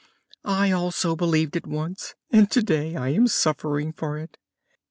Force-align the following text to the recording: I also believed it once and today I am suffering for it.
I 0.45 0.71
also 0.71 1.15
believed 1.15 1.55
it 1.55 1.67
once 1.67 2.15
and 2.31 2.49
today 2.49 2.95
I 2.95 3.09
am 3.09 3.27
suffering 3.27 3.93
for 3.93 4.17
it. 4.17 4.39